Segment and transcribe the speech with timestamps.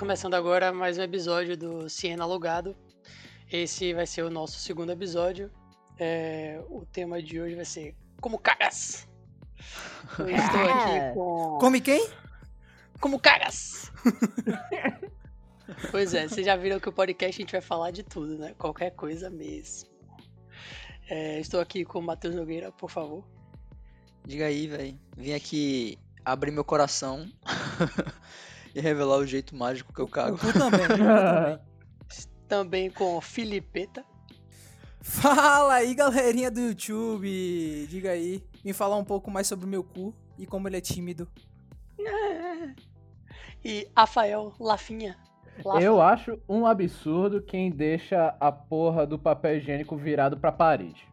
[0.00, 2.74] começando agora mais um episódio do Siena Alugado.
[3.52, 5.50] Esse vai ser o nosso segundo episódio.
[5.98, 9.06] É, o tema de hoje vai ser Como Cagas.
[10.18, 11.58] Eu estou aqui com.
[11.60, 12.08] Come quem?
[12.98, 13.92] Como Cagas!
[15.92, 18.54] pois é, vocês já viram que o podcast a gente vai falar de tudo, né?
[18.56, 19.90] Qualquer coisa mesmo.
[21.10, 23.22] É, estou aqui com o Matheus Nogueira, por favor.
[24.24, 24.98] Diga aí, velho.
[25.14, 27.30] Vim aqui abrir meu coração
[28.74, 30.38] e revelar o jeito mágico que eu cago.
[30.38, 30.86] Tu também.
[30.86, 31.58] tu também.
[32.48, 34.04] Também com Filipeta.
[35.00, 37.86] Fala aí, galerinha do YouTube.
[37.88, 38.42] Diga aí.
[38.64, 41.28] Vim falar um pouco mais sobre o meu cu e como ele é tímido.
[43.62, 45.18] E Rafael Lafinha.
[45.62, 45.82] Lafa.
[45.82, 51.06] Eu acho um absurdo quem deixa a porra do papel higiênico virado pra parede.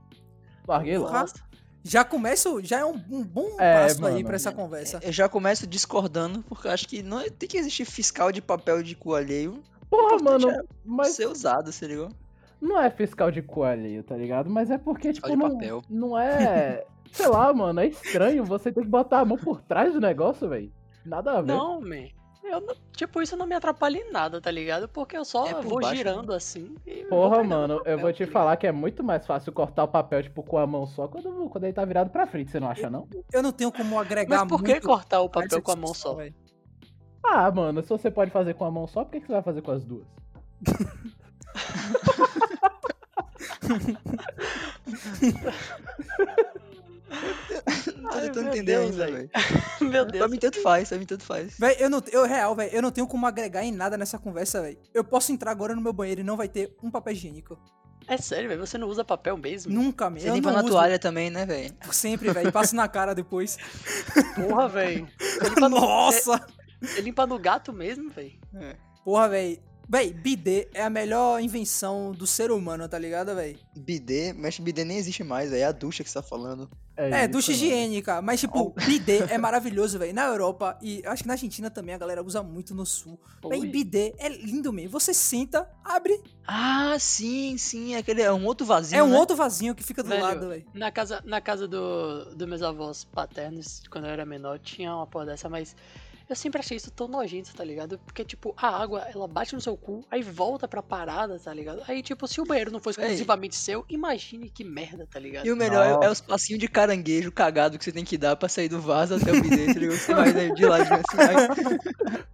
[0.65, 1.11] Larguei lá.
[1.11, 1.46] Nossa.
[1.89, 4.25] Já começo, já é um, um bom É, passo aí mano.
[4.25, 4.99] pra essa conversa.
[5.01, 8.83] Eu já começo discordando, porque eu acho que não tem que existir fiscal de papel
[8.83, 12.09] de cu alheio Porra, mano, é mas ser usado, se ligou?
[12.59, 14.49] não é fiscal de cu alheio, tá ligado?
[14.49, 15.81] Mas é porque, tipo, de não, papel.
[15.89, 16.83] não é.
[17.13, 20.49] Sei lá, mano, é estranho você ter que botar a mão por trás do negócio,
[20.49, 20.71] velho.
[21.05, 21.47] Nada a ver.
[21.53, 22.07] Não, man.
[22.49, 24.87] Eu não- tipo, isso não me atrapalha em nada, tá ligado?
[24.87, 26.75] Porque eu só É por vou baixo, girando assim.
[26.85, 29.25] e vou Porra, pegando mano, eu papel, vou te tá falar que é muito mais
[29.27, 32.25] fácil cortar o papel, tipo, com a mão só quando, quando ele tá virado pra
[32.25, 33.07] frente, você não acha, não?
[33.33, 35.75] Eu não tenho como agregar Mas por que muito cortar o papel essa com a
[35.75, 36.17] mão discussão, só?
[36.17, 36.33] velho.
[37.23, 39.41] Ah, mano, se você pode fazer com a mão só, por que, que você vai
[39.43, 40.05] fazer com as duas?
[48.11, 49.15] Ai, tô, tô meu entendendo Deus, ainda, velho.
[49.17, 49.57] velho.
[49.91, 50.31] Meu Pra Deus.
[50.31, 51.55] mim tanto faz, pra mim tanto faz.
[51.59, 54.61] Véi, eu não, eu real, velho, eu não tenho como agregar em nada nessa conversa,
[54.61, 54.77] velho.
[54.93, 57.57] Eu posso entrar agora no meu banheiro e não vai ter um papel higiênico.
[58.07, 58.65] É sério, velho.
[58.65, 59.71] Você não usa papel mesmo?
[59.73, 60.21] Nunca, mesmo.
[60.25, 61.73] Você Eu limpa na uso toalha também, né, velho?
[61.91, 62.51] Sempre, velho.
[62.51, 63.57] Passo na cara depois.
[64.35, 65.07] Porra, velho.
[65.19, 66.47] Você limpa no- Nossa!
[66.81, 68.33] Você limpa no gato mesmo, velho.
[69.03, 69.59] Porra, velho.
[69.89, 73.57] Véi, bidê é a melhor invenção do ser humano, tá ligado, velho?
[73.73, 75.61] Bidê, mas bidê nem existe mais, velho.
[75.61, 76.69] É a ducha que você tá falando.
[76.97, 78.21] É, isso, ducha higiênica.
[78.21, 80.13] Mas, tipo, bidê é maravilhoso, velho.
[80.13, 83.17] Na Europa e acho que na Argentina também a galera usa muito no sul.
[83.47, 84.91] Véi, bidê é lindo mesmo.
[84.91, 86.21] Você senta, abre.
[86.45, 87.93] Ah, sim, sim.
[87.93, 89.17] É, aquele, é um outro vazio, é um né?
[89.17, 90.65] outro vasinho que fica do Velho, lado, velho.
[90.73, 95.07] Na casa, na casa do, dos meus avós paternos, quando eu era menor, tinha uma
[95.07, 95.75] porra dessa, mas
[96.29, 97.97] eu sempre achei isso tão nojento, tá ligado?
[97.99, 101.81] Porque, tipo, a água, ela bate no seu cu, aí volta pra parada, tá ligado?
[101.87, 103.05] Aí, tipo, se o banheiro não for Véi.
[103.05, 105.45] exclusivamente seu, imagine que merda, tá ligado?
[105.45, 108.35] E o melhor é, é os passinhos de caranguejo cagado que você tem que dar
[108.35, 109.97] pra sair do vaso até o bidê, tá ligado?
[109.97, 111.35] Você vai né, de lá, assim, vai...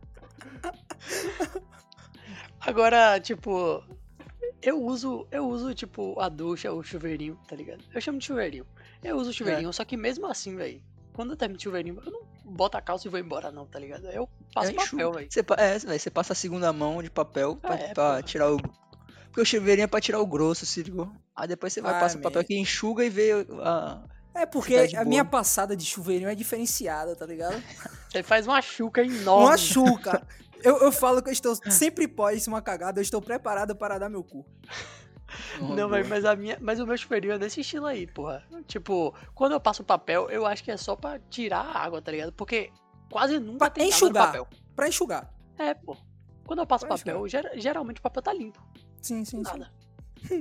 [2.62, 3.84] Agora, tipo,
[4.60, 7.84] eu uso, eu uso, tipo, a ducha, o chuveirinho, tá ligado?
[7.94, 8.66] Eu chamo de chuveirinho.
[9.04, 12.12] Eu uso o chuveirinho, só que mesmo assim, velho, quando eu termino o chuveirinho, eu
[12.12, 14.06] não boto a calça e vou embora, não, tá ligado?
[14.08, 15.28] Eu passo Eu papel, velho.
[15.32, 18.58] Você, é, você passa a segunda mão de papel pra, É, pra tirar o.
[18.58, 21.12] Porque o chuveirinho é pra tirar o grosso, se ligou?
[21.36, 22.46] Aí depois você vai Ah, passar o papel man.
[22.48, 23.32] que enxuga e vê
[23.64, 24.04] a.
[24.36, 25.10] É porque de a boa.
[25.10, 27.56] minha passada de chuveirinho é diferenciada, tá ligado?
[28.12, 29.46] Você faz uma chuca enorme.
[29.48, 30.26] Uma chuca.
[30.64, 34.10] Eu, eu falo que eu estou sempre pós uma cagada, eu estou preparado para dar
[34.10, 34.46] meu cu.
[35.60, 38.44] Não, velho, mas a minha, mas o meu chuveirinho é desse estilo aí, porra.
[38.68, 42.12] Tipo, quando eu passo papel, eu acho que é só pra tirar a água, tá
[42.12, 42.32] ligado?
[42.34, 42.70] Porque
[43.12, 44.30] quase nunca Pra tem enxugar.
[44.30, 44.60] água no papel.
[44.76, 45.34] Pra enxugar.
[45.58, 45.96] É, pô.
[46.46, 48.62] Quando eu passo Pra papel, ger- geralmente o papel tá limpo.
[49.02, 49.58] Sim, sim, sim.
[49.60, 49.72] Nada.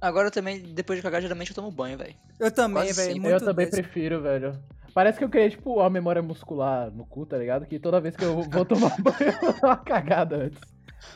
[0.00, 2.14] Agora também, depois de cagar, geralmente eu tomo banho, velho.
[2.38, 3.26] Eu também, velho.
[3.26, 3.82] Eu também desse.
[3.82, 4.58] prefiro, velho.
[4.94, 7.64] Parece que eu criei, tipo, uma memória muscular no cu, tá ligado?
[7.66, 10.60] Que toda vez que eu vou tomar banho, eu dou uma cagada antes.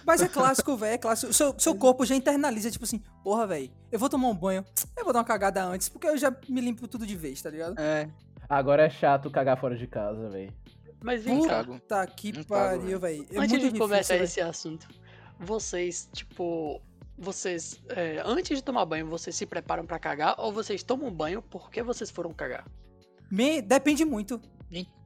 [0.07, 1.33] Mas é clássico, velho, é clássico.
[1.33, 4.65] Seu, seu corpo já internaliza, tipo assim, porra, velho, eu vou tomar um banho,
[4.97, 7.51] eu vou dar uma cagada antes, porque eu já me limpo tudo de vez, tá
[7.51, 7.79] ligado?
[7.79, 8.09] É,
[8.49, 10.53] Agora é chato cagar fora de casa, velho.
[11.03, 11.79] Mas vem cá, cago.
[11.81, 13.27] Tá que Não pariu, velho.
[13.31, 14.87] É antes de começar esse assunto,
[15.39, 16.81] vocês, tipo,
[17.19, 21.43] vocês, é, antes de tomar banho, vocês se preparam pra cagar ou vocês tomam banho
[21.43, 22.65] porque vocês foram cagar?
[23.31, 24.41] Me- Depende muito.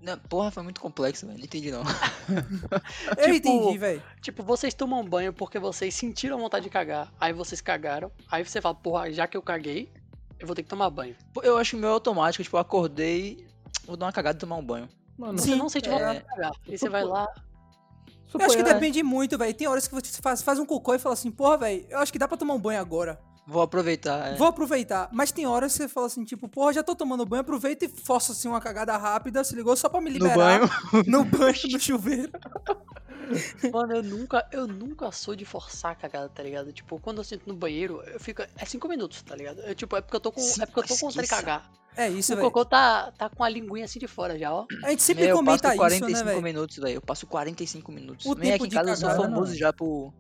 [0.01, 1.39] Não, porra, foi muito complexo, velho.
[1.39, 1.83] Não entendi não.
[3.19, 4.03] Eu Tipo, entendi, velho.
[4.21, 8.61] Tipo, vocês tomam banho porque vocês sentiram vontade de cagar, aí vocês cagaram, aí você
[8.61, 9.93] fala, porra, já que eu caguei,
[10.39, 11.17] eu vou ter que tomar banho.
[11.43, 13.47] Eu acho meio automático, tipo, eu acordei,
[13.85, 14.89] vou dar uma cagada e tomar um banho.
[15.19, 15.93] Mano, Você Sim, não sente é.
[15.93, 16.53] vontade de cagar.
[16.69, 19.53] Aí você vai lá, Eu acho que suponha- depende muito, velho.
[19.55, 22.13] Tem horas que você faz, faz um cocô e fala assim, porra, velho, eu acho
[22.13, 23.19] que dá pra tomar um banho agora.
[23.51, 24.35] Vou aproveitar.
[24.35, 24.37] é.
[24.37, 25.09] Vou aproveitar.
[25.11, 27.89] Mas tem horas que você fala assim, tipo, porra, já tô tomando banho, aproveita e
[27.89, 29.75] força assim uma cagada rápida, se ligou?
[29.75, 30.37] Só pra me No liberar.
[30.37, 31.05] banho.
[31.09, 32.31] No banho, no chuveiro.
[33.73, 36.73] Mano, eu nunca, eu nunca sou de forçar a cagada, tá ligado?
[36.73, 38.43] Tipo, quando eu sinto no banheiro, eu fico.
[38.43, 39.61] É cinco minutos, tá ligado?
[39.61, 40.41] Eu, tipo, é porque eu tô com.
[40.41, 41.71] Sim, é porque eu tô com vontade de que cagar.
[41.97, 42.49] É isso, O velho.
[42.51, 44.67] cocô tá, tá com a linguinha assim de fora já, ó.
[44.85, 46.43] A gente sempre Meu, eu comenta passo isso, 45 né, velho?
[46.43, 46.95] minutos, velho.
[46.95, 48.25] Eu passo 45 minutos.
[48.27, 49.55] O Vem tempo aqui em de casa eu sou famoso mano.
[49.57, 50.15] já por,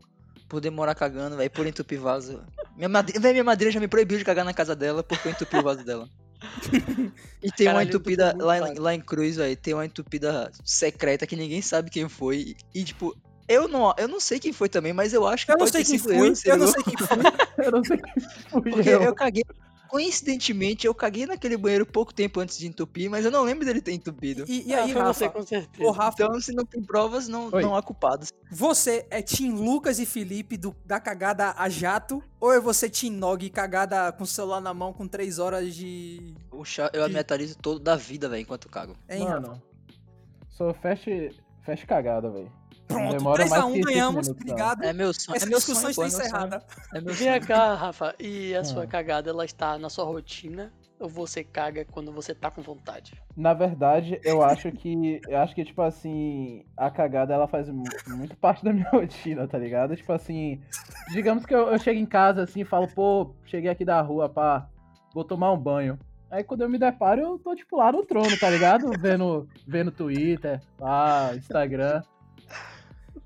[0.49, 2.43] por demorar cagando, velho, por entupir vaso.
[2.79, 5.57] Minha madrinha, minha madrinha já me proibiu de cagar na casa dela porque eu entupi
[5.59, 6.09] o vaso dela.
[7.43, 9.57] E tem uma Caralho, entupida entupou lá, em- lá em Cruz, velho.
[9.57, 12.57] Tem uma entupida secreta que ninguém sabe quem foi.
[12.75, 13.17] E, tipo,
[13.49, 15.85] eu não, eu não sei quem foi também, mas eu acho que Eu não sei
[15.85, 16.27] quem fui, eu.
[16.27, 17.19] não sei quem foi.
[17.65, 18.15] Eu não sei quem
[18.51, 19.03] fui Porque eu.
[19.03, 19.45] eu caguei.
[19.89, 23.81] Coincidentemente, eu caguei naquele banheiro pouco tempo antes de entupir, mas eu não lembro dele
[23.81, 24.45] ter entupido.
[24.47, 25.29] E, e Ah, aí, você Rafa?
[25.31, 25.89] com certeza.
[25.89, 27.63] Ô, Rafa, Então, se não tem provas, não, Oi.
[27.63, 28.31] não há culpados.
[28.51, 32.23] você é Tim Lucas e Felipe do- da cagada a jato?
[32.41, 36.35] Ou é você Tim Nog cagada com o celular na mão com 3 horas de.
[36.53, 38.95] O chá, eu Que- me atualizo todo da vida, velho, enquanto cago.
[39.09, 39.25] Rafa?
[39.41, 39.63] Mano,
[40.51, 41.09] sou fast,
[41.65, 42.53] fast cagada, velho.
[42.89, 44.83] Pronto, demora mais 3x1 que cinco ganhamos, obrigado.
[44.83, 45.37] É meu sonho.
[45.37, 46.27] Essa é meu discussão sonho, está é meu sonho.
[46.27, 46.63] encerrada.
[46.95, 48.89] É meu Vem cá, Rafa, e a sua Hum.
[48.89, 50.73] cagada, ela está na sua rotina?
[50.99, 53.13] Ou você caga quando você tá com vontade?
[53.37, 55.23] Na verdade, eu acho que.
[55.29, 59.47] Eu acho que, tipo assim, a cagada ela faz mu- muito parte da minha rotina,
[59.47, 59.95] tá ligado?
[59.95, 60.61] Tipo assim,
[61.13, 64.29] digamos que eu, eu chego em casa assim e falo, pô, cheguei aqui da rua,
[64.29, 64.69] pá,
[65.15, 65.97] vou tomar um banho.
[66.31, 68.93] Aí quando eu me deparo, eu tô, tipo, lá no trono, tá ligado?
[68.99, 72.03] Vendo, vendo Twitter, lá, Instagram.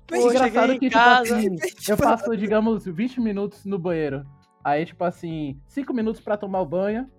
[0.09, 1.37] Bem, Pô, engraçado que, tipo casa.
[1.37, 1.55] assim,
[1.89, 4.25] eu passo, digamos, 20 minutos no banheiro.
[4.63, 7.09] Aí, tipo assim, 5 minutos pra tomar o banho,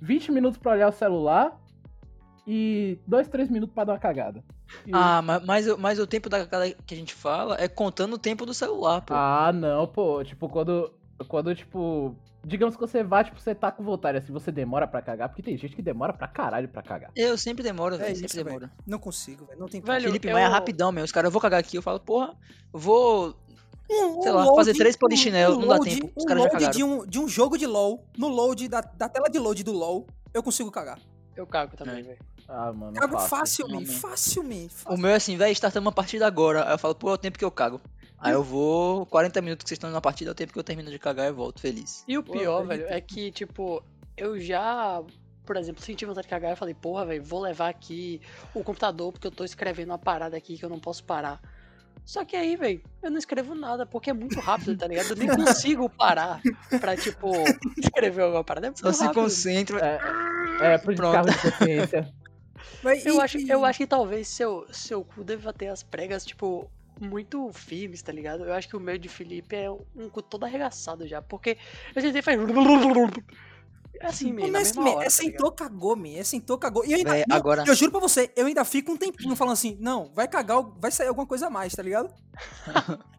[0.00, 1.58] 20 minutos pra olhar o celular
[2.46, 4.44] e 2, 3 minutos pra dar uma cagada.
[4.86, 7.68] E- Ah, mas, mas, o- mas o tempo da cagada que a gente fala é
[7.68, 9.14] contando o tempo do celular, pô.
[9.14, 10.22] Ah, não, pô.
[10.24, 10.92] Tipo, quando.
[11.28, 12.14] Quando, tipo.
[12.46, 15.42] Digamos que você vai, tipo, você tá com vontade, assim, você demora pra cagar, porque
[15.42, 17.10] tem gente que demora pra caralho pra cagar.
[17.16, 18.70] Eu sempre demoro, É velho, isso, sempre demoro.
[18.86, 19.58] Não consigo, velho.
[19.58, 21.04] Não tem Velho, Felipe, eu- mas é rapidão, meu.
[21.04, 22.34] Os caras, eu vou cagar aqui, eu falo, porra,
[22.72, 23.36] eu vou
[23.90, 26.42] Um- sei um lá, load- fazer três polichinelo, não dá load- tempo, os Um caras
[26.42, 26.76] já load cagaram.
[26.76, 29.72] de um, de um jogo de LoL, no load da, da tela de load do
[29.72, 30.98] LoL, eu consigo cagar.
[31.36, 32.18] Eu cago também, velho.
[32.46, 32.92] Ah, mano.
[32.92, 33.66] Cago fácil.
[33.66, 34.66] facilmente, Não, facilmente.
[34.66, 35.02] O facilmente.
[35.02, 36.66] meu é assim, velho, startamos uma partida agora.
[36.66, 37.80] Aí eu falo, pô, é o tempo que eu cago.
[38.24, 40.64] Aí eu vou, 40 minutos que vocês estão na partida, é o tempo que eu
[40.64, 42.04] termino de cagar e eu volto feliz.
[42.08, 42.82] E o pior, velho.
[42.84, 43.82] velho, é que, tipo,
[44.16, 45.02] eu já,
[45.44, 48.20] por exemplo, senti vontade de cagar eu falei, porra, velho, vou levar aqui
[48.54, 51.40] o computador porque eu tô escrevendo uma parada aqui que eu não posso parar.
[52.04, 55.10] Só que aí, velho, eu não escrevo nada porque é muito rápido, tá ligado?
[55.10, 56.40] Eu nem consigo parar
[56.80, 57.30] pra, tipo,
[57.78, 58.66] escrever alguma parada.
[58.66, 59.22] É muito Só se rápido.
[59.22, 60.00] concentra.
[60.60, 62.12] É, é pro de consciência.
[62.82, 65.82] Mas Eu e- acho, e- eu acho que talvez seu, seu cu deva ter as
[65.82, 68.44] pregas, tipo, muito firmes, tá ligado?
[68.44, 71.56] Eu acho que o meu de Felipe é um cu todo arregaçado já, porque
[71.94, 72.38] eu tentei fazer...
[74.00, 76.18] É assim mesmo, na Mas, mesma hora, é tá sentou, cagou, me.
[76.18, 76.84] É sentou, cagou.
[76.84, 77.12] E eu ainda.
[77.12, 80.12] Véi, não, agora- Eu juro pra você, eu ainda fico um tempinho falando assim, não,
[80.12, 82.12] vai cagar, vai sair alguma coisa a mais, tá ligado?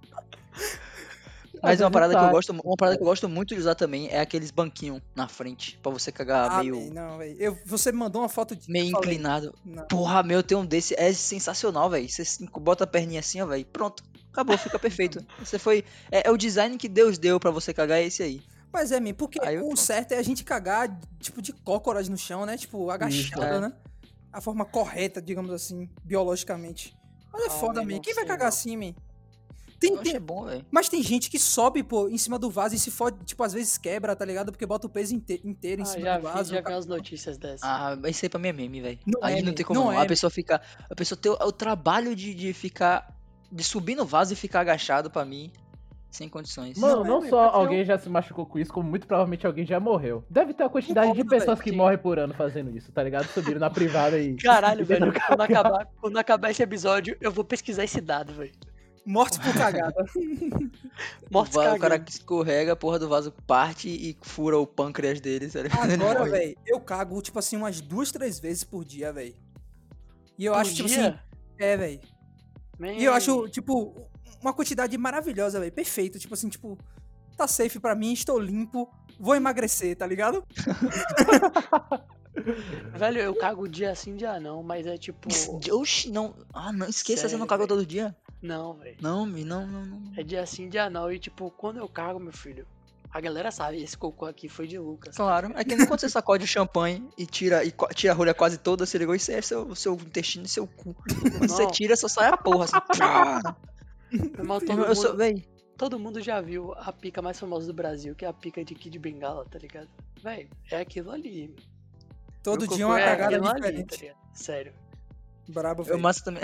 [1.66, 3.76] Mas uma vezes parada, que eu gosto, uma parada que eu gosto muito de usar
[3.76, 7.36] também é aqueles banquinhos na frente, pra você cagar Ah, meio, véi, não, velho.
[7.40, 8.70] Eu- Você me mandou uma foto de.
[8.72, 9.54] meio inclinado.
[9.66, 9.86] Não.
[9.88, 12.08] Porra, meu, tem um desse, é sensacional, velho.
[12.10, 12.24] Você
[12.60, 14.04] bota a perninha assim, ó, velho, pronto.
[14.32, 15.26] Acabou, fica perfeito.
[15.40, 15.84] Você foi.
[16.12, 18.42] É, é o design que Deus deu pra você cagar, é esse aí.
[18.74, 22.10] Mas é, man, porque Aí eu- o certo é a gente cagar, tipo, de cócoras
[22.10, 22.58] no chão, né?
[22.58, 23.60] Tipo, agachado, é.
[23.62, 23.74] né?
[24.34, 26.94] A forma correta, digamos assim, biologicamente.
[27.32, 28.00] Mas é Ah, foda, man.
[28.00, 28.48] Quem vai cagar não.
[28.48, 28.94] assim, man?
[29.80, 30.66] Tem, tem- bom, velho.
[30.72, 33.54] Mas tem gente que sobe, pô, em cima do vaso e se fode, tipo, às
[33.54, 34.52] vezes quebra, tá ligado?
[34.52, 36.54] Porque bota o peso inte- inteiro em Ah, cima já do vaso.
[36.56, 37.62] já vi as notícias dessas.
[37.64, 39.00] Ah, isso aí pra mim é meme, velho.
[39.06, 39.94] Não Aí é, não tem como não não.
[40.00, 40.62] é, A pessoa fica.
[40.90, 43.14] A pessoa tem o, o trabalho de, de ficar.
[43.52, 45.52] De subir no vaso e ficar agachado pra mim.
[46.10, 46.78] Sem condições.
[46.78, 49.66] Mano, Não, não é, só alguém já se machucou com isso, como muito provavelmente alguém
[49.66, 50.24] já morreu.
[50.30, 51.76] Deve ter uma quantidade de pessoas que sim.
[51.76, 53.26] morrem por ano fazendo isso, tá ligado?
[53.28, 54.36] Subiram na privada e.
[54.38, 58.54] Caralho, velho, quando acabar, quando acabar esse episódio, eu vou pesquisar esse dado, velho.
[59.06, 60.04] Morte por cagada.
[61.30, 65.20] Mortes va- o cara que escorrega, a porra do vaso parte e fura o pâncreas
[65.22, 65.92] dele, tá ligado?
[65.92, 69.36] Ele Agora, velho, eu cago, tipo assim, umas duas, três vezes por dia, velho.
[70.38, 71.20] E eu Um acho, tipo assim, dia?
[71.60, 72.00] é, velho.
[72.98, 73.96] E eu acho, tipo,
[74.42, 75.72] uma quantidade maravilhosa, velho.
[75.72, 76.18] Perfeito.
[76.20, 76.78] Tipo assim, tipo,
[77.38, 80.44] tá safe pra mim, estou limpo, vou emagrecer, tá ligado?
[82.98, 85.30] Velho, eu cago dia sim, dia não, mas é tipo.
[85.72, 86.36] Oxi, não.
[86.54, 88.14] Ah, não, esqueça, você não Sério, caga todo dia?
[88.46, 88.98] Não, velho.
[89.02, 90.12] Não, não, não, não.
[90.16, 91.12] É dia sim, dia não.
[91.12, 92.68] E tipo, quando eu cago, meu filho,
[93.12, 95.16] a galera sabe, esse cocô aqui foi de Lucas.
[95.16, 98.34] Claro, é que nem quando você sacode o champanhe e tira, e tira a rolha
[98.34, 100.94] quase toda, você ligou, isso é seu, seu intestino e seu cu.
[101.38, 102.76] Quando você tira, só sai a porra, assim.
[104.46, 105.46] Mas todo, Eu sou, mundo, véi,
[105.78, 108.76] todo mundo já viu a pica mais famosa do Brasil, que é a pica de
[108.76, 109.88] Kid Bengala, tá ligado?
[110.22, 111.56] Véi, é aquilo ali.
[112.44, 114.08] Todo Meu dia uma é cagada aquilo ali, diferente.
[114.08, 114.16] tá?
[114.34, 114.74] Sério.
[115.48, 116.00] Brabo, eu velho.
[116.00, 116.44] massa também.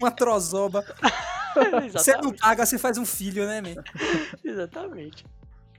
[0.00, 0.84] Uma trozoba.
[1.92, 3.82] Você não caga, você faz um filho, né, man?
[4.44, 5.24] Exatamente.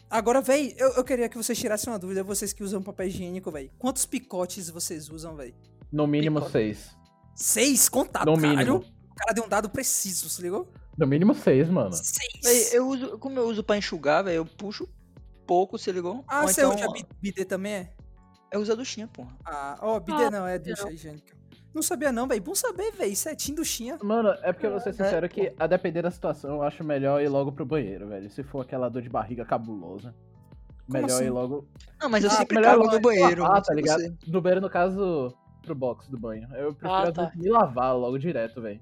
[0.10, 3.50] Agora, véi, eu, eu queria que vocês tirassem uma dúvida, vocês que usam papel higiênico,
[3.50, 3.72] véi.
[3.80, 5.56] Quantos picotes vocês usam, véi?
[5.90, 6.52] No mínimo Picote.
[6.52, 6.98] seis.
[7.34, 7.88] Seis?
[7.88, 8.58] Contado, No caralho.
[8.58, 8.78] mínimo.
[9.12, 10.70] O cara deu um dado preciso, se ligou?
[10.98, 11.94] No mínimo seis, mano.
[11.94, 12.42] Seis.
[12.44, 14.90] Véi, eu uso, como eu uso pra enxugar, velho, eu puxo
[15.48, 16.22] pouco, se ligou?
[16.28, 17.90] Ah, Ou você então, usa bi- bidê também, é?
[18.52, 19.38] eu uso a duchinha, porra.
[19.46, 21.34] Ah, ó, bidê Ah, não, é ducha higiênica.
[21.74, 22.40] Não sabia não, véi.
[22.40, 23.16] Bom saber, véi.
[23.16, 23.98] Setinho duchinha.
[24.04, 26.84] Mano, é porque eu vou ser É, sincero que, a depender da situação, eu acho
[26.84, 28.30] melhor ir logo pro banheiro, velho.
[28.30, 30.14] Se for aquela dor de barriga cabulosa.
[30.86, 31.26] Como Melhor assim?
[31.26, 31.66] ir logo.
[32.02, 33.44] Não, mas eu Ah, sempre melhor cago logo no banheiro.
[33.44, 34.00] não tá sei ligado?
[34.02, 34.10] você.
[34.28, 36.48] Do banheiro, no caso, pro box do banho.
[36.54, 37.32] Eu prefiro Ah, tá.
[37.36, 38.82] me lavar logo direto, velho.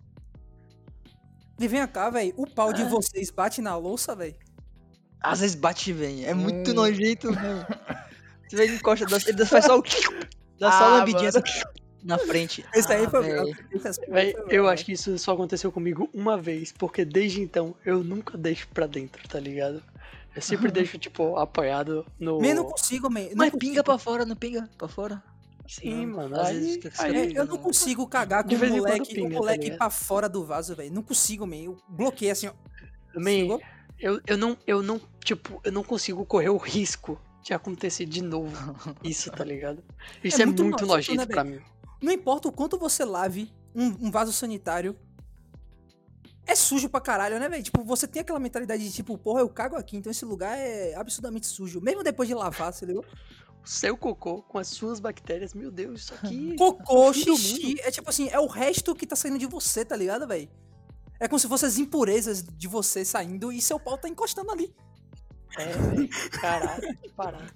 [1.59, 2.33] E vem cá, véi.
[2.37, 2.89] O pau de Ah.
[2.89, 4.35] vocês bate na louça, véi?
[5.21, 6.25] Às vezes bate vem.
[6.25, 6.73] É muito Hum.
[6.73, 7.67] nojento, velho.
[8.47, 9.83] Você vê, ele encosta, ele faz só o.
[10.59, 11.39] Dá só Ah, lambidinha assim,
[12.03, 12.65] na frente.
[12.73, 13.53] Esse aí Ah, foi
[14.49, 18.67] eu acho que isso só aconteceu comigo uma vez, porque desde então eu nunca deixo
[18.73, 19.81] pra dentro, tá ligado?
[20.35, 22.43] Eu sempre deixo, tipo, apoiado no.
[22.43, 23.21] Eu não consigo, man.
[23.21, 23.59] Não Mas consigo.
[23.59, 25.21] pinga pra fora, não pinga pra fora.
[25.67, 26.39] Sim, Não, mano.
[26.39, 29.37] às Aí, aí- É, eu não consigo cagar com o quando moleque, pinga, o tá
[29.37, 29.77] moleque ligado?
[29.77, 30.91] pra fora do vaso, velho.
[30.91, 31.57] Não consigo, man.
[31.57, 32.53] Eu bloqueei assim, ó.
[33.19, 33.59] Man,
[33.99, 38.21] eu, eu não, eu não, tipo, eu não consigo correr o risco de acontecer de
[38.23, 38.51] novo
[39.03, 39.83] isso, tá ligado?
[40.23, 41.59] Isso É é, muito muito, nojento, nojento né, pra mim.
[42.01, 44.95] Não importa o quanto você lave um, um vaso sanitário.
[46.45, 47.61] É sujo pra caralho, né, velho?
[47.61, 50.95] Tipo, você tem aquela mentalidade de tipo, porra, eu cago aqui, então esse lugar é
[50.95, 51.79] absurdamente sujo.
[51.79, 53.05] Mesmo depois de lavar, você ligou?
[53.63, 56.55] O seu cocô com as suas bactérias, meu Deus, isso aqui.
[56.57, 59.95] Cocô, do xixi, é tipo assim, é o resto que tá saindo de você, tá
[59.95, 60.49] ligado, velho?
[61.19, 64.73] É como se fossem as impurezas de você saindo e seu pau tá encostando ali.
[65.57, 66.09] É, velho.
[66.31, 67.53] Caralho, que parada.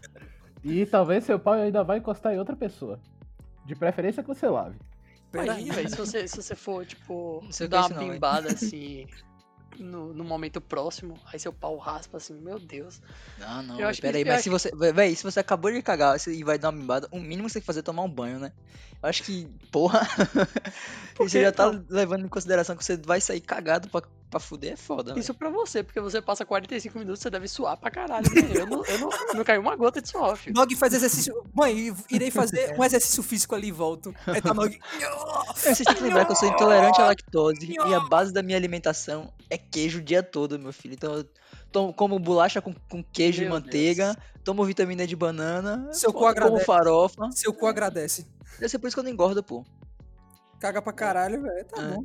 [0.64, 3.00] E talvez seu pau ainda vai encostar em outra pessoa.
[3.66, 4.78] De preferência que você lave.
[5.34, 9.08] Imagina, velho, se você, se você for, tipo, Não dar é uma não, bimbada assim.
[9.80, 13.02] No, no momento próximo, aí seu pau raspa assim, meu Deus.
[13.40, 14.72] Não, não, Eu acho que- pera aí, eu mas acho se você.
[14.94, 17.50] Véi, se você acabou de cagar você- e vai dar uma bimbada, o mínimo que
[17.50, 18.52] você tem que fazer é tomar um banho, né?
[19.02, 20.02] Eu acho que, porra.
[21.16, 21.84] Por você já tá Não.
[21.90, 24.04] levando em consideração que você vai sair cagado pra,
[24.34, 25.18] pra fuder, é foda.
[25.18, 28.26] Isso pra você, porque você passa 45 minutos, você deve suar pra caralho.
[28.34, 28.42] Né?
[28.56, 30.56] Eu, não, eu não, não caiu uma gota de suor, filho.
[30.56, 31.34] Nog faz exercício.
[31.54, 34.14] Mãe, irei fazer um exercício físico ali e volto.
[34.26, 34.78] Aí tá Nog.
[35.56, 38.58] Vocês têm que lembrar que eu sou intolerante à lactose e a base da minha
[38.58, 40.96] alimentação é queijo o dia todo, meu filho.
[40.96, 41.30] Então eu
[41.72, 46.20] tomo, como bolacha com, com queijo Meu e manteiga, tomo vitamina de banana, Seu cu
[46.20, 46.66] como agradece.
[46.66, 47.30] farofa.
[47.32, 48.28] Seu cu agradece.
[48.56, 49.64] Deve ser por isso que eu não engordo, pô.
[50.60, 51.66] Caga pra caralho, velho.
[51.66, 51.88] Tá É.
[51.88, 52.04] bom.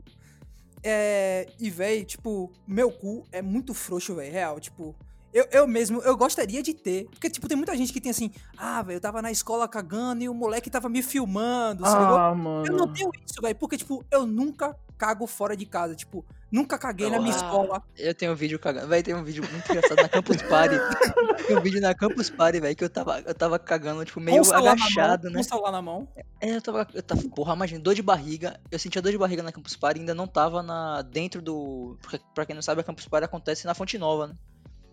[0.82, 1.46] É.
[1.58, 4.32] E, velho, tipo, meu cu é muito frouxo, velho.
[4.32, 4.94] Real, tipo.
[5.32, 7.06] Eu, eu mesmo, eu gostaria de ter.
[7.10, 10.22] Porque, tipo, tem muita gente que tem assim, ah, velho, eu tava na escola cagando
[10.24, 11.84] e o moleque tava me filmando?
[11.84, 12.32] Ah,
[12.66, 12.92] Eu não mano.
[12.92, 15.94] tenho isso, velho, porque, tipo, eu nunca cago fora de casa.
[15.94, 17.36] Tipo, nunca caguei na minha Ah.
[17.36, 17.82] escola.
[17.96, 18.88] Eu tenho um vídeo cagando.
[18.88, 20.74] Véi, tem um vídeo muito engraçado na Campus Party.
[21.46, 24.24] tem um vídeo na Campus Party, velho, que eu tava, eu tava cagando, tipo, Com
[24.24, 25.34] meio celular agachado, na mão, né?
[25.34, 26.08] Com o celular na mão.
[26.40, 26.88] É, eu tava.
[26.92, 27.22] Eu tava.
[27.28, 28.58] Porra, imagina, dor de barriga.
[28.72, 31.96] Eu sentia dor de barriga na Campus Party e ainda não tava na, dentro do.
[32.34, 34.34] Pra quem não sabe, a Campus Party acontece na Fonte Nova, né?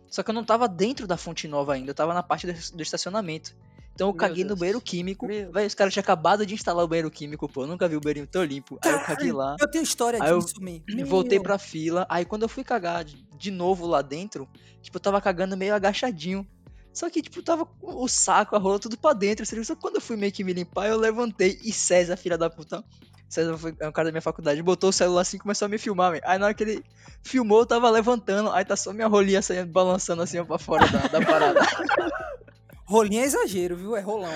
[0.10, 2.82] Só que eu não tava dentro da Fonte Nova ainda, eu tava na parte do,
[2.82, 3.56] estacionamento.
[3.94, 4.60] Então eu Meu caguei no Deus.
[4.60, 5.26] banheiro químico.
[5.26, 7.64] Meu Véi, os caras tinham acabado de instalar o banheiro químico, pô.
[7.64, 8.78] Eu nunca vi o banheiro tão limpo.
[8.84, 9.56] Aí eu caguei lá.
[9.60, 10.82] Eu tenho história Aí eu disso, man.
[11.06, 12.06] Voltei pra fila.
[12.10, 14.48] Aí quando eu fui cagar de, novo lá dentro,
[14.82, 16.46] tipo, eu tava cagando meio agachadinho.
[16.94, 19.46] Só que, tipo, tava com o saco, a rola, tudo pra dentro.
[19.46, 21.60] Só que quando eu fui meio que me limpar, eu levantei.
[21.64, 22.84] E César, filha da puta.
[23.28, 25.78] César é um cara da minha faculdade, botou o celular assim e começou a me
[25.78, 26.24] filmar, velho.
[26.26, 26.84] Aí na hora que ele
[27.24, 28.52] filmou, eu tava levantando.
[28.52, 31.60] Aí tá só minha rolinha saindo, balançando assim pra fora da, da parada.
[32.86, 33.96] Rolinho é exagero, viu?
[33.96, 34.32] É rolão.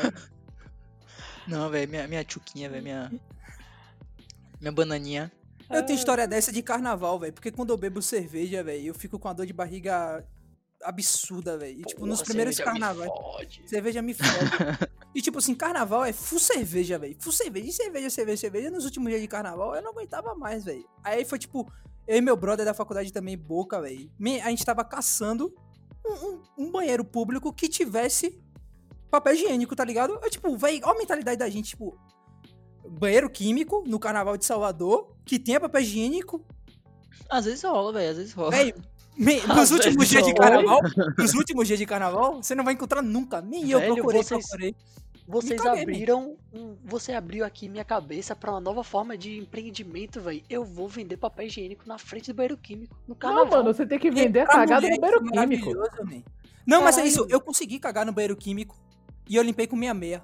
[1.48, 3.12] Não, velho, minha, minha tchuquinha, velho, minha.
[4.60, 5.32] Minha bananinha.
[5.70, 7.32] Eu tenho história dessa de carnaval, velho.
[7.32, 10.26] Porque quando eu bebo cerveja, velho, eu fico com a dor de barriga
[10.84, 11.80] absurda, velho.
[11.80, 13.12] E, tipo, nos primeiros carnavais.
[13.66, 14.30] Cerveja me fode.
[15.16, 17.16] e, tipo assim, carnaval é full cerveja, velho.
[17.20, 17.68] Full cerveja.
[17.68, 18.70] E cerveja, cerveja, cerveja.
[18.72, 20.88] Nos últimos dias de carnaval, eu não aguentava mais, velho.
[21.04, 21.72] Aí foi, tipo,
[22.08, 24.10] eu e meu brother da faculdade também, Boca, velho.
[24.18, 25.54] me- A gente tava caçando
[26.06, 28.42] um, um- um banheiro público que tivesse
[29.12, 30.20] papel higiênico, tá ligado?
[30.22, 31.98] Eu, tipo, velho, olha a mentalidade da gente, tipo...
[32.92, 36.44] Banheiro químico no carnaval de Salvador, que tenha papel higiênico,
[37.30, 38.50] Às vezes rola, velho, às vezes rola.
[38.52, 38.74] Véi,
[39.20, 40.36] me- nos Às últimos dias de não.
[40.38, 40.80] carnaval,
[41.18, 43.42] nos últimos dias de carnaval, você não vai encontrar nunca.
[43.42, 44.76] Nem eu Velho, procurei, vocês- procurei.
[45.28, 46.36] Vocês caguei, abriram.
[46.52, 50.42] um- você abriu aqui minha cabeça pra uma nova forma de empreendimento, velho.
[50.50, 52.96] Eu vou vender papel higiênico na frente do banheiro químico.
[53.08, 53.46] No Não, carnaval.
[53.60, 56.06] mano, você tem que vender a cagada mulher, no banheiro é químico.
[56.06, 56.24] man.
[56.66, 57.28] Não, mas é isso.
[57.30, 58.76] Eu consegui cagar no banheiro químico
[59.30, 60.24] e eu limpei com minha meia.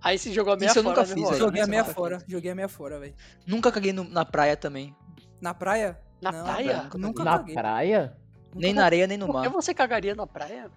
[0.00, 1.38] Aí se jogou a meia Isso eu fora, nunca né, fiz, velho.
[1.44, 2.18] Joguei a meia nunca fora.
[2.28, 3.14] Joguei a meia fora, velho.
[3.46, 4.94] Nunca caguei no- na praia também.
[5.40, 5.98] Na praia?
[6.24, 6.90] Na Não, praia?
[6.94, 7.54] Nunca Na caguei.
[7.54, 8.16] praia?
[8.54, 9.52] Nem na areia, nem no Por que mar.
[9.52, 10.70] você cagaria na praia?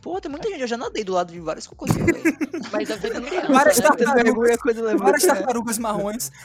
[0.00, 0.60] Pô, tem muita gente.
[0.60, 2.22] Eu já nadei do lado de vários cocôzinhos, velho.
[2.72, 4.58] Mas a vida criança, Várias né, tartarugas.
[4.98, 5.34] Várias né?
[5.34, 6.30] tartarugas marrons.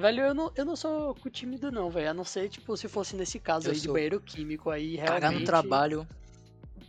[0.00, 2.10] Velho, eu não, eu não sou com tímido não, velho.
[2.10, 3.92] A não ser, tipo, se fosse nesse caso Eu aí de sou.
[3.92, 5.20] banheiro químico aí, realmente...
[5.20, 6.08] Cagar no trabalho.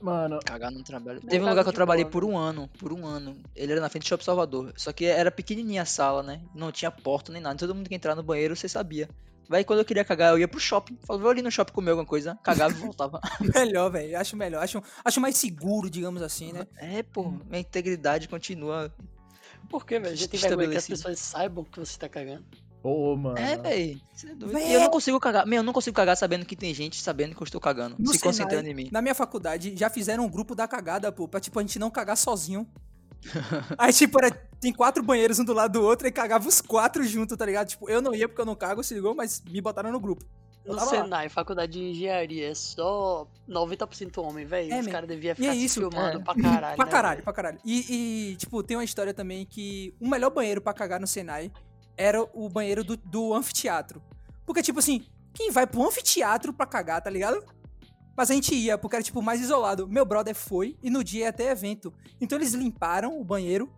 [0.01, 1.19] Mano, Cagar no trabalho.
[1.19, 2.69] Teve um lugar que eu de trabalhei boa, por um ano.
[2.79, 3.35] Por um ano.
[3.55, 4.71] Ele era na frente do Shopping Salvador.
[4.77, 6.41] Só que era pequenininha a sala, né?
[6.55, 7.57] Não tinha porta nem nada.
[7.57, 9.09] Todo mundo que entrar no banheiro, você sabia.
[9.51, 10.97] Vai quando eu queria cagar, eu ia pro shopping.
[11.05, 12.39] Falava, vou ali no shopping comer alguma coisa.
[12.41, 13.19] Cagava e voltava.
[13.53, 14.17] Melhor, velho.
[14.17, 14.63] Acho melhor.
[14.63, 16.65] Acho, acho mais seguro, digamos assim, né?
[16.77, 17.29] É, pô.
[17.49, 18.95] Minha integridade continua.
[19.69, 20.15] Por quê, velho?
[20.15, 22.45] Já tem vergonha que as pessoas saibam que você tá cagando.
[22.81, 23.37] ô, mano.
[23.37, 24.01] É, velho.
[24.13, 25.45] Você é eu não consigo cagar.
[25.45, 27.97] Meu, eu não consigo cagar sabendo que tem gente sabendo que eu estou cagando.
[27.99, 28.89] No se Senai, concentrando em mim.
[28.89, 31.91] Na minha faculdade, já fizeram um grupo da cagada, pô, pra, tipo, a gente não
[31.91, 32.65] cagar sozinho.
[33.77, 37.03] Aí, tipo, era, tem quatro banheiros um do lado do outro e cagava os quatro
[37.03, 37.67] juntos, tá ligado?
[37.69, 40.25] Tipo, eu não ia porque eu não cago, se ligou, mas me botaram no grupo.
[40.63, 41.03] Eu No tava lá.
[41.03, 44.71] Senai, faculdade de engenharia, é só 90% homem, velho.
[44.71, 46.23] É, Os caras deviam E ficar é isso, filmando é.
[46.23, 46.75] pra caralho.
[46.75, 47.23] Pra né, caralho, velho?
[47.23, 47.59] pra caralho.
[47.65, 51.51] E, e, tipo, tem uma história também que o melhor banheiro pra cagar no Senai
[51.97, 54.01] era o banheiro do, do anfiteatro.
[54.45, 57.43] Porque, tipo assim, quem vai pro anfiteatro pra cagar, tá ligado?
[58.15, 59.87] Mas a gente ia, porque era, tipo, mais isolado.
[59.87, 61.93] Meu brother foi e no dia ia ter evento.
[62.19, 63.69] Então eles limparam o banheiro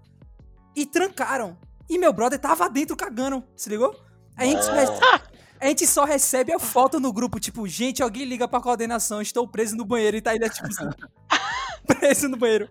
[0.75, 1.57] e trancaram.
[1.89, 3.95] E meu brother tava dentro cagando, se ligou?
[4.35, 4.93] A gente, só rece-
[5.59, 9.47] a gente só recebe a foto no grupo, tipo, gente, alguém liga pra coordenação, estou
[9.47, 10.89] preso no banheiro e tá ainda, tipo assim,
[11.85, 12.67] preso no banheiro.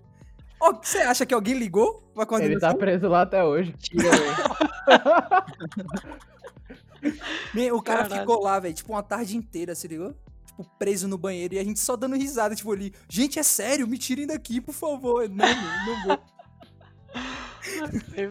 [0.82, 2.70] Você acha que alguém ligou pra Ele coordenação?
[2.72, 3.74] tá preso lá até hoje.
[7.54, 8.20] Me- O cara Caralho.
[8.20, 10.14] ficou lá, velho, tipo, uma tarde inteira, se ligou?
[10.62, 13.86] Tipo, preso no banheiro e a gente só dando risada, tipo, ali, gente, é sério,
[13.86, 15.28] me tirem daqui, por favor.
[15.28, 16.18] Não, não, não vou.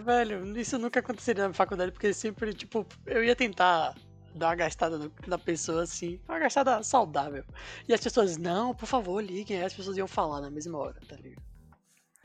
[0.03, 3.95] Velho, isso nunca aconteceria na faculdade, porque sempre, tipo, eu ia tentar
[4.33, 7.43] dar uma gastada no- na pessoa, assim, uma gastada saudável.
[7.87, 9.57] E as pessoas, não, por favor, liguem.
[9.57, 11.43] Aí as pessoas iam falar na mesma hora, tá ligado?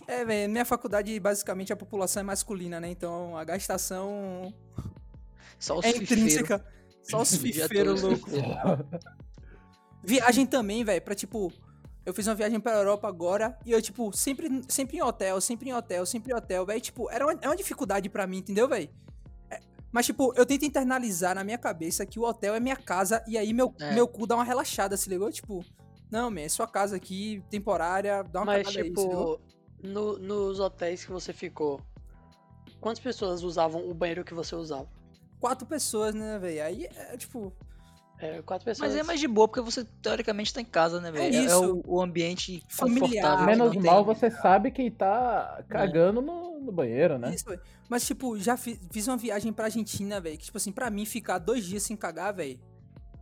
[0.06, 2.88] É, velho, minha faculdade, basicamente, a população é masculina, né?
[2.88, 4.54] Então, a gastação
[5.58, 6.64] Só os é intrínseca.
[7.02, 8.32] Só os fifeiros loucos.
[10.06, 11.52] Viagem também, velho, pra tipo.
[12.04, 15.68] Eu fiz uma viagem pra Europa agora e eu, tipo, sempre, sempre em hotel, sempre
[15.70, 16.80] em hotel, sempre em hotel, velho.
[16.80, 18.88] Tipo, era uma, é uma dificuldade pra mim, entendeu, velho?
[19.50, 19.58] É,
[19.90, 23.36] mas, tipo, eu tento internalizar na minha cabeça que o hotel é minha casa e
[23.36, 23.92] aí meu, É.
[23.92, 25.32] meu cu dá uma relaxada, se ligou?
[25.32, 25.64] Tipo,
[26.08, 29.40] não, man, é sua casa aqui, temporária, dá uma Mas, cagada aí, tipo,
[29.82, 31.80] no- nos hotéis que você ficou,
[32.80, 34.88] quantas pessoas usavam o banheiro que você usava?
[35.40, 36.62] Quatro pessoas, né, velho?
[36.64, 37.52] Aí é, tipo,
[38.18, 38.88] É, quatro pessoas.
[38.90, 41.24] Mas é mais de boa, porque você teoricamente tá em casa, né, velho?
[41.36, 41.82] É, isso.
[41.84, 43.46] o, o ambiente Familiar, confortável.
[43.46, 47.34] Menos mal tem- você sabe quem tá cagando no, no banheiro, né?
[47.34, 47.60] Isso, velho.
[47.88, 50.38] Mas, tipo, já fi- fiz uma viagem pra Argentina, velho.
[50.38, 52.58] Que, tipo assim, pra mim ficar dois dias sem cagar, velho.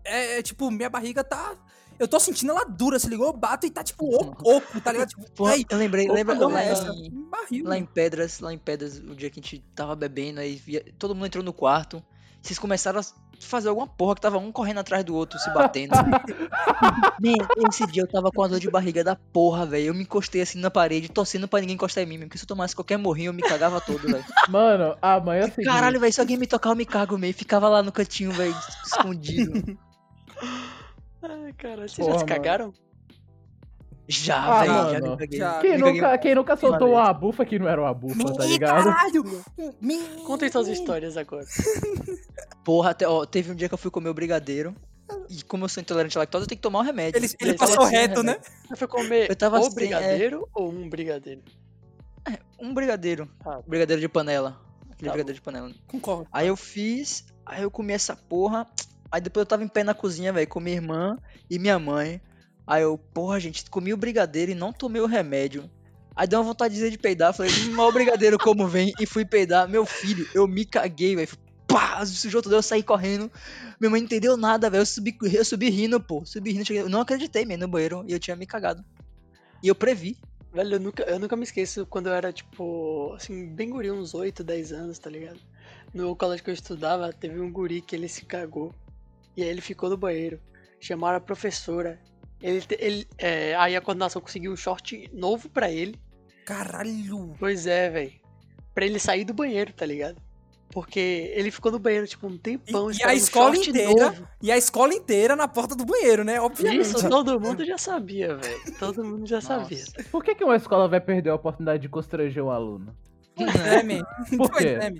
[0.05, 1.57] É, é, tipo, minha barriga tá.
[1.99, 3.27] Eu tô sentindo ela dura, se ligou?
[3.29, 5.09] Eu bato e tá, tipo, oco, oco, tá ligado?
[5.09, 6.89] Tipo, ai, eu lembrei, opa, lembra não lá é essa?
[6.93, 7.65] em, barril.
[7.69, 10.85] lá em Pedras, lá em Pedras, o dia que a gente tava bebendo, aí via-
[10.99, 12.03] todo mundo entrou no quarto.
[12.45, 13.03] Vocês começaram a
[13.41, 15.93] fazer alguma porra que tava um correndo atrás do outro, se batendo.
[17.19, 19.87] Man, esse dia eu tava com a dor de barriga da porra, velho.
[19.87, 22.45] Eu me encostei assim na parede, torcendo pra ninguém encostar em mim, mesmo, porque se
[22.45, 24.23] eu tomasse qualquer morrinho eu me cagava todo, velho.
[24.51, 25.65] Mano, amanhã é seguinte.
[25.65, 27.33] Caralho, velho, se alguém me tocar eu me cago meio.
[27.33, 28.55] Ficava lá no cantinho, velho,
[28.85, 29.79] escondido.
[31.23, 32.27] Ai, cara, vocês Porra, já se mano.
[32.27, 32.75] cagaram?
[34.07, 35.11] Já, Ah, velho, já mano.
[35.13, 35.39] me caguei.
[35.39, 35.59] Já.
[35.61, 38.45] Quem Me caguei nunca, quem nunca soltou uma bufa que não era uma bufa, tá
[38.45, 38.85] ligado?
[38.85, 39.25] Caralho!
[39.81, 41.47] Me- Contem suas histórias agora.
[42.65, 44.75] Porra, até, ó, teve um dia que eu fui comer o brigadeiro.
[45.29, 47.19] E como eu sou intolerante à lactose, eu tenho que tomar o remédio.
[47.19, 48.33] Ele, ele passou sem reto, né?
[48.33, 48.53] remédio.
[48.69, 49.75] Você foi comer Eu tava o sem, é.
[49.75, 51.43] brigadeiro ou um brigadeiro?
[52.59, 53.29] Um brigadeiro.
[53.45, 53.61] Ah.
[53.67, 54.59] Brigadeiro de panela.
[54.91, 55.71] Aquele Tá brigadeiro de panela.
[55.87, 56.27] Concordo.
[56.33, 58.67] Aí eu fiz, aí eu comi essa porra.
[59.13, 61.19] Aí depois eu tava em pé na cozinha, velho, com minha irmã
[61.51, 62.21] e minha mãe.
[62.67, 65.71] Aí eu, porra, gente, comi o brigadeiro e não tomei o remédio.
[66.17, 67.35] Aí deu uma vontade de dizer de peidar.
[67.35, 68.93] Falei, hum, mas o brigadeiro como vem?
[68.99, 69.69] E fui peidar.
[69.69, 71.29] Meu filho, eu me caguei, velho.
[71.75, 73.29] Pá, sujou tudo, eu saí correndo.
[73.81, 74.83] Minha mãe não entendeu nada, velho.
[74.83, 76.25] Eu subi, eu subi rindo, pô.
[76.25, 76.83] Subi rindo, cheguei.
[76.83, 78.05] Eu não acreditei, mesmo, no banheiro.
[78.07, 78.85] E eu tinha me cagado.
[79.61, 80.17] E eu previ.
[80.53, 84.15] Velho, eu nunca, eu nunca me esqueço quando eu era, tipo, assim, bem guri, uns
[84.15, 85.41] 8, 10 anos, tá ligado?
[85.93, 88.73] No colégio que eu estudava, teve um guri que ele se cagou.
[89.37, 90.39] E aí ele ficou no banheiro.
[90.79, 92.01] Chamaram a professora.
[92.41, 95.99] Ele, ele, é, aí a coordenação conseguiu um short novo pra ele.
[96.47, 97.35] Caralho!
[97.37, 98.13] Pois é, velho.
[98.73, 100.23] Pra ele sair do banheiro, tá ligado?
[100.71, 102.91] Porque ele ficou no banheiro, tipo, um tempão.
[102.91, 104.07] E- e a escola inteira?
[104.11, 104.29] novo.
[104.43, 106.41] E a escola inteira na porta do banheiro, né?
[106.41, 106.81] Obviamente.
[106.83, 108.79] Isso todo mundo já sabia, velho.
[108.79, 109.47] Todo mundo já Nossa.
[109.61, 109.85] sabia.
[110.11, 112.97] Por que, que uma escola vai perder a oportunidade de constranger um aluno?
[113.37, 114.05] É, man.
[114.37, 114.69] Por Pois quê?
[114.81, 114.93] é.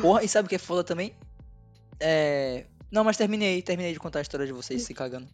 [0.00, 1.14] Porra, e sabe o que é foda também?
[1.98, 2.66] É.
[2.90, 5.26] Não, mas terminei, terminei de contar a história de vocês se cagando.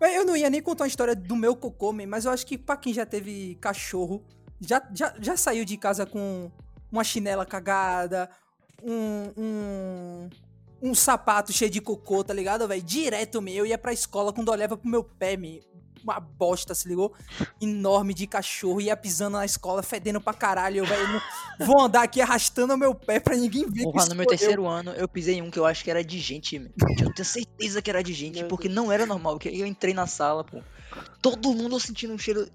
[0.00, 2.46] Mas Eu não ia nem contar a história do meu cocô, man, mas eu acho
[2.46, 4.22] que pra quem já teve cachorro,
[4.60, 6.50] já, já, já saiu de casa com
[6.90, 8.28] uma chinela cagada,
[8.84, 10.30] um, um,
[10.90, 12.82] um sapato cheio de cocô, tá ligado, velho?
[12.82, 13.54] Direto, meu.
[13.54, 15.62] Eu ia pra escola quando eu olhava pro meu pé, me
[16.02, 17.12] uma bosta, se ligou?
[17.60, 20.78] Enorme de cachorro, ia pisando na escola, fedendo pra caralho.
[20.78, 24.14] Eu, velho, não- vou andar aqui arrastando o meu pé pra ninguém ver Porra, no
[24.14, 24.28] meu eu.
[24.28, 26.56] terceiro ano eu pisei em um que eu acho que era de gente.
[26.56, 29.34] Eu tenho certeza que era de gente, Meu porque não era normal.
[29.34, 30.62] Porque eu entrei na sala, pô.
[31.20, 32.48] Todo mundo sentindo um cheiro.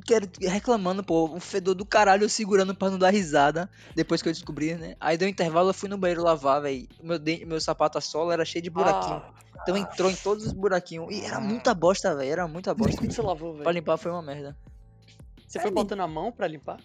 [0.00, 3.68] Quero- Reclamando, pô, um fedor do caralho segurando pra não dar risada.
[3.94, 4.96] Depois que eu descobri, né?
[5.00, 6.88] Aí deu um intervalo, eu fui no banheiro lavar, velho.
[7.02, 9.16] Meu, dente- meu sapato a sola era cheio de buraquinho.
[9.16, 11.10] Ah, Então entrou em todos os buraquinhos.
[11.10, 12.30] E era muita bosta, velho.
[12.30, 12.96] Era muita bosta.
[12.96, 13.74] como você lavou, pra velho?
[13.78, 14.56] limpar foi uma merda.
[15.46, 16.78] Você foi É, botando a mão pra limpar?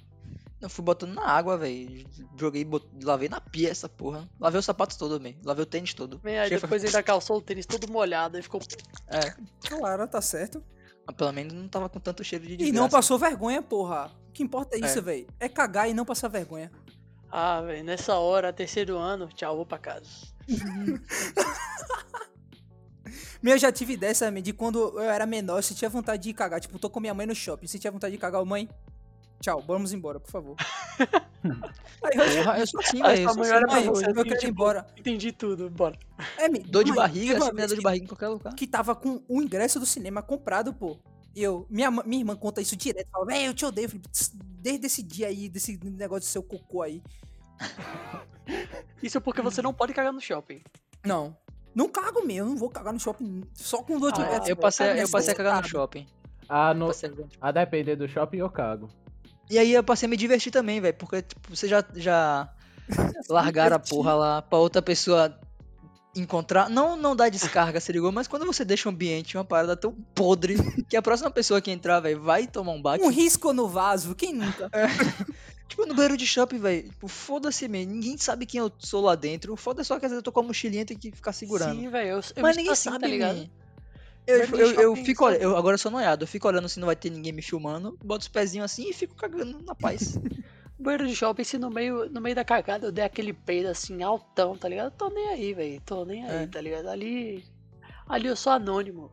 [0.61, 2.05] Eu fui botando na água, velho.
[2.37, 2.85] Joguei, bot...
[3.01, 4.29] lavei na pia essa porra.
[4.39, 5.33] Lavei os sapatos todos, man.
[5.43, 6.19] Lavei o tênis todo.
[6.21, 8.61] Vem aí, depois ainda calçou o tênis todo molhado e ficou.
[9.07, 9.33] É,
[9.67, 10.61] Claro, tá certo.
[11.13, 12.81] Pelo menos não tava com tanto cheiro de E desgraça.
[12.81, 14.11] não passou vergonha, porra.
[14.29, 14.85] O que importa é É.
[14.85, 15.27] isso, velho.
[15.39, 16.71] É cagar e não passar vergonha.
[17.31, 20.07] Ah, velho, nessa hora, terceiro ano, tchau, vou pra casa.
[23.41, 26.59] Meu, eu já tive dessa, de quando eu era menor, eu sentia vontade de cagar.
[26.59, 28.43] Tipo, tô com minha mãe no shopping, sentia vontade de cagar.
[28.45, 28.69] Mãe,
[29.41, 30.55] tchau, vamos embora, por favor.
[32.03, 33.21] Aí eu, Porra, eu sou assim, Ah, velho.
[33.27, 33.51] eu sou assim.
[33.51, 34.87] mãe, você, eu assim, quero ir tipo, embora.
[34.97, 35.97] Entendi tudo, bora.
[36.37, 38.53] É, me- Dor de mãe, barriga, dá vez dor de barriga em qualquer lugar.
[38.55, 40.97] Que tava com o ingresso do cinema comprado, pô.
[41.35, 43.07] E eu, minha, minha irmã conta isso direto.
[43.11, 43.85] Fala, velho, eu te odeio.
[43.85, 47.01] Eu falei, "Tss, desde esse dia aí, desse negócio do seu cocô aí.
[49.01, 50.61] Isso é porque você não pode cagar no shopping.
[51.05, 51.35] Não.
[51.73, 54.49] Não cago mesmo, eu não vou cagar no shopping só com dor de Ah, ingresso.
[54.49, 56.07] Eu passei, Cago eu nesse passei a cagar no shopping.
[56.49, 57.47] Ah, no, Passei a cagar no shopping.
[57.47, 58.89] a depender do shopping eu cago.
[59.49, 60.95] E aí eu passei a me divertir também, velho.
[60.95, 62.49] Porque, tipo, você já, já
[63.29, 65.37] largaram a porra lá pra outra pessoa
[66.15, 66.69] encontrar.
[66.69, 68.11] Não, não dá descarga, se ligou?
[68.11, 70.57] Mas quando você deixa o ambiente uma parada tão podre
[70.87, 73.03] que a próxima pessoa que entrar, velho, vai tomar um baque.
[73.03, 74.69] Um risco no vaso, quem nunca?
[75.69, 76.89] Tipo, no banheiro de shopping, velho.
[76.89, 77.85] Tipo, foda-se, man.
[77.85, 79.55] Ninguém sabe quem eu sou lá dentro.
[79.55, 81.79] Foda só que às vezes eu tô com a mochilinha e tem que ficar segurando.
[81.79, 83.37] Sim, velho, eu, eu Mas ninguém estressei, sabe, tá ligado?
[83.37, 83.49] man.
[84.27, 86.85] Eu, eu, eu fico olhando, eu agora eu sou noiado, eu fico olhando se não
[86.85, 90.19] vai ter ninguém me filmando, boto os pezinhos assim e fico cagando na paz.
[90.77, 94.01] Banheiro de shopping, se no meio, no meio da cagada eu der aquele peido assim,
[94.01, 94.93] altão, tá ligado?
[94.95, 95.81] Tô nem aí, velho.
[95.85, 96.47] Tô nem aí, É.
[96.47, 96.87] tá ligado?
[96.87, 97.43] Ali.
[98.07, 99.11] Ali eu sou anônimo.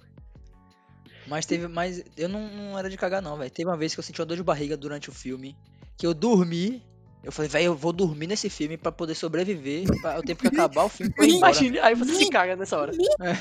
[1.27, 2.05] Mas teve mais.
[2.16, 3.51] Eu não, não era de cagar, não, velho.
[3.51, 5.57] Teve uma vez que eu senti uma dor de barriga durante o filme.
[5.97, 6.85] Que eu dormi.
[7.27, 9.85] Eu falei, velho, eu vou dormir nesse filme pra poder sobreviver.
[10.01, 11.12] Pra o tempo que acabar o filme.
[11.21, 12.93] Imagine, aí você se caga nessa hora.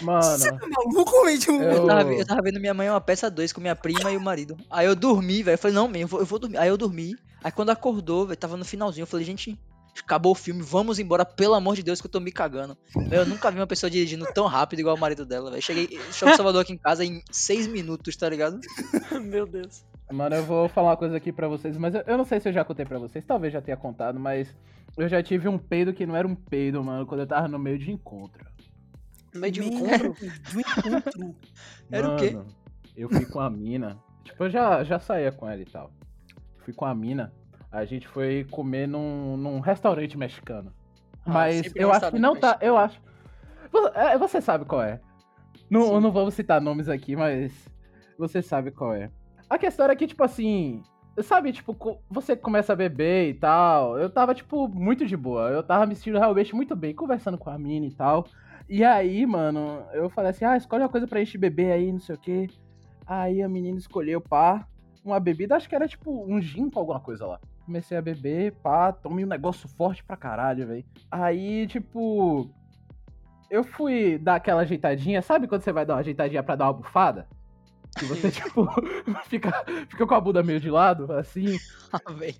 [0.01, 1.47] Mano, Tá maluco, gente?
[1.49, 4.17] Eu- Eu tava, eu tava vendo minha mãe uma peça 2 com minha prima e
[4.17, 4.57] o marido.
[4.71, 5.53] Aí eu dormi, velho.
[5.53, 6.57] Eu falei, não, eu vou, eu vou dormir.
[6.57, 7.15] Aí eu dormi.
[7.43, 9.03] Aí quando acordou, velho, tava no finalzinho.
[9.03, 9.55] Eu falei, gente,
[10.03, 12.75] acabou o filme, vamos embora, pelo amor de Deus, que eu tô me cagando.
[13.11, 15.61] Eu nunca vi uma pessoa dirigindo tão rápido igual o marido dela, velho.
[15.61, 18.59] Cheguei, show de Salvador aqui em casa em 6 minutos, tá ligado?
[19.21, 19.83] Meu Deus.
[20.11, 22.49] Mano, eu vou falar uma coisa aqui pra vocês, mas eu, eu não sei se
[22.49, 24.55] eu já contei pra vocês, talvez já tenha contado, mas
[24.97, 27.59] eu já tive um peido que não era um peido, mano, quando eu tava no
[27.59, 28.45] meio de encontro.
[29.33, 30.13] No meio de um encontro.
[30.49, 31.35] De um encontro.
[31.91, 32.31] Era o quê?
[32.31, 32.47] Mano,
[32.95, 33.97] Eu fui com a mina.
[34.23, 35.91] Tipo, eu já, já saía com ela e tal.
[36.59, 37.33] Fui com a mina.
[37.69, 40.71] A gente foi comer num, num restaurante mexicano.
[41.25, 42.51] Ah, Mas eu acho que não tá.
[42.51, 42.71] mexicano.
[42.71, 43.01] Eu acho.
[43.93, 45.01] É, Você sabe qual é.
[45.69, 47.51] Não, não vou citar nomes aqui, mas
[48.17, 49.11] você sabe qual é.
[49.49, 50.81] A questão era que, tipo assim.
[51.23, 51.77] Sabe, tipo,
[52.09, 53.97] você começa a beber e tal.
[53.97, 55.49] Eu tava, tipo, muito de boa.
[55.49, 58.27] Eu tava me sentindo realmente muito bem, conversando com a mina e tal.
[58.67, 61.99] E aí, mano, eu falei assim: ah, escolhe uma coisa pra gente beber aí, não
[61.99, 62.49] sei o quê.
[63.05, 64.67] Aí a menina escolheu, pá,
[65.03, 67.39] uma bebida, acho que era tipo um gin com alguma coisa lá.
[67.65, 70.85] Comecei a beber, pá, tomei um negócio forte pra caralho, velho.
[71.09, 72.49] Aí, tipo.
[73.47, 76.73] Eu fui dar aquela ajeitadinha, sabe quando você vai dar uma ajeitadinha pra dar uma
[76.73, 77.27] bufada?
[77.97, 78.67] Que você, tipo,
[79.27, 81.57] fica, fica com a bunda meio de lado, assim.
[81.93, 82.35] Ah, velho.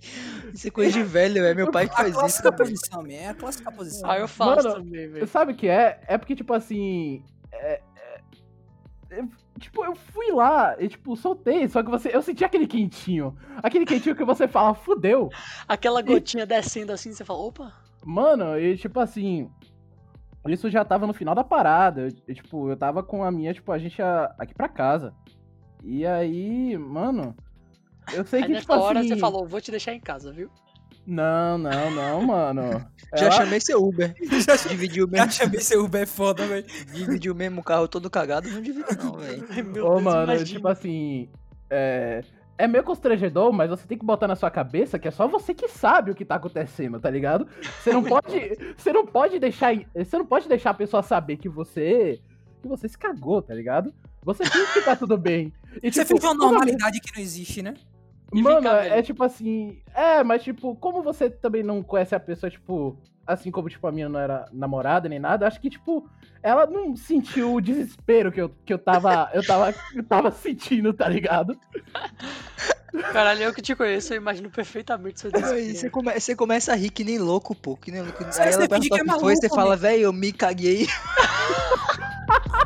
[0.54, 1.56] Isso é coisa de velho, velho.
[1.56, 2.20] Meu pai que A faz isso.
[2.20, 2.58] clássica velho.
[2.70, 3.14] posição, man.
[3.14, 4.10] É a clássica posição.
[4.10, 5.28] Ah, eu faço Mano, também, velho.
[5.28, 6.02] Sabe o que é?
[6.08, 7.24] É porque, tipo assim.
[7.52, 8.22] é- é-
[9.20, 9.24] é-
[9.60, 12.14] tipo, eu fui lá e, tipo, soltei, só que você.
[12.14, 13.36] Eu senti aquele quentinho.
[13.64, 15.30] Aquele quentinho que você fala, fudeu.
[15.68, 17.72] Aquela gotinha descendo assim, você fala, opa.
[18.06, 19.50] Mano, e tipo assim.
[20.48, 22.02] Isso já tava no final da parada.
[22.02, 25.12] Eu, e, tipo, eu tava com a minha, tipo, a gente ia aqui pra casa.
[25.88, 27.36] E aí, mano.
[28.14, 29.10] Eu sei Aí que, nessa tipo hora assim.
[29.10, 30.50] você falou, vou te deixar em casa, viu?
[31.06, 32.84] Não, não, não, mano.
[33.16, 34.14] Já Ela- chamei seu Uber.
[34.70, 36.66] Dividiu o Já mesmo, chamei seu Uber é foda, velho.
[36.92, 39.44] dividiu o mesmo carro todo cagado, não dividiu não, velho.
[39.44, 40.46] Ô, Deus, mano, imagina.
[40.46, 41.30] tipo assim.
[41.70, 42.24] É,
[42.58, 45.54] é meio constrangedor, mas você tem que botar na sua cabeça que é só você
[45.54, 47.48] que sabe o que tá acontecendo, tá ligado?
[47.84, 51.50] Você não pode, você não pode deixar, você não pode deixar a pessoa saber que
[51.50, 52.20] você
[52.62, 53.94] que você se cagou, tá ligado?
[54.24, 55.54] Você finge que tá tudo bem.
[55.82, 57.74] E, você tipo, finge uma normalidade que não existe, né?
[58.34, 59.82] Mano, é tipo assim.
[59.94, 63.92] É, mas tipo, como você também não conhece a pessoa, tipo, assim como tipo a
[63.92, 66.10] minha não era namorada nem nada, acho que tipo
[66.44, 70.94] ela não sentiu o desespero que eu, que eu tava eu tava eu tava sentindo,
[70.94, 71.58] tá ligado?
[73.12, 75.76] Caralho, eu que te conheço, eu imagino perfeitamente seu desespero.
[75.76, 77.76] Você, come, você começa a rir que nem louco, pô.
[77.76, 78.24] Que nem louco.
[78.24, 80.88] Aí ela pergunta que, é maluco, foi, você fala, velho, eu me caguei.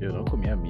[0.00, 0.69] Eu não comi a mina,